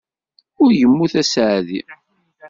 Ur 0.61 0.69
yemmut 0.79 1.13
d 1.17 1.21
aseɛdi. 1.21 1.81